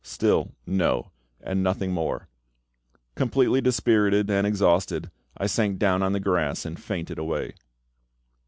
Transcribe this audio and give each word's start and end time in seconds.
Still 0.03 0.55
"No," 0.65 1.11
and 1.41 1.61
nothing 1.61 1.91
more. 1.91 2.27
Completely 3.13 3.61
dispirited 3.61 4.31
and 4.31 4.47
exhausted, 4.47 5.11
I 5.37 5.45
sank 5.45 5.77
down 5.77 6.01
on 6.01 6.11
the 6.11 6.19
grass 6.19 6.65
and 6.65 6.81
fainted 6.81 7.19
away. 7.19 7.53